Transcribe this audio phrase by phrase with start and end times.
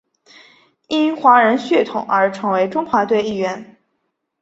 [0.87, 3.77] 因华人血统而成为中华队一员。